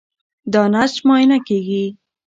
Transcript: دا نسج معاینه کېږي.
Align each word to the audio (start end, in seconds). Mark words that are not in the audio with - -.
دا 0.53 0.61
نسج 0.73 0.97
معاینه 1.07 1.37
کېږي. 1.47 1.85